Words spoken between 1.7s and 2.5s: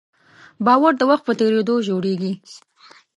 جوړېږي.